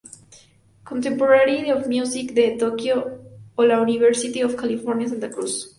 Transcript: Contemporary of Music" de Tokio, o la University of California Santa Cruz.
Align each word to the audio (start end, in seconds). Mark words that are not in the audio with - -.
Contemporary 0.83 1.69
of 1.71 1.87
Music" 1.87 2.33
de 2.33 2.57
Tokio, 2.57 3.21
o 3.53 3.63
la 3.65 3.79
University 3.83 4.41
of 4.41 4.55
California 4.57 5.07
Santa 5.07 5.29
Cruz. 5.29 5.69